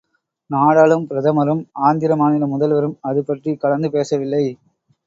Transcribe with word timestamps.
நாடாளும் 0.49 1.05
பிரதமரும், 1.07 1.61
ஆந்திர 1.81 2.15
மாநில 2.15 2.47
முதல்வரும் 2.47 2.97
அது 3.01 3.23
பற்றிக் 3.23 3.61
கலந்து 3.61 3.91
பேசவில்லை. 3.91 4.45